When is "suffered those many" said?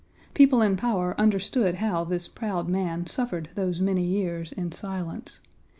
3.05-4.03